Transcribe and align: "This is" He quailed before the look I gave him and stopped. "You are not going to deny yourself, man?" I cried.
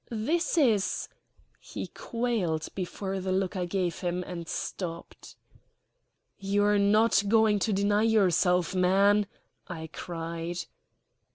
"This 0.09 0.57
is" 0.57 1.09
He 1.59 1.85
quailed 1.85 2.69
before 2.73 3.19
the 3.19 3.31
look 3.31 3.55
I 3.55 3.65
gave 3.65 3.99
him 3.99 4.23
and 4.25 4.47
stopped. 4.49 5.35
"You 6.39 6.63
are 6.65 6.79
not 6.79 7.21
going 7.27 7.59
to 7.59 7.71
deny 7.71 8.01
yourself, 8.01 8.73
man?" 8.73 9.27
I 9.67 9.85
cried. 9.93 10.57